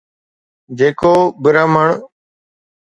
[0.77, 1.13] جيڪو
[1.43, 1.87] برهمڻ